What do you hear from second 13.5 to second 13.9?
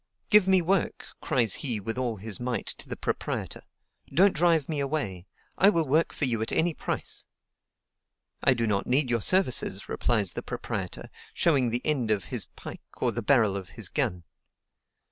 of his